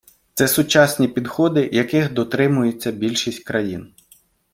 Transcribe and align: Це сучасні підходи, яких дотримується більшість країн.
Це 0.33 0.47
сучасні 0.47 1.07
підходи, 1.07 1.69
яких 1.73 2.13
дотримується 2.13 2.91
більшість 2.91 3.43
країн. 3.43 3.93